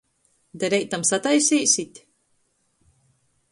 [0.63, 2.03] Da reitam sataiseisit?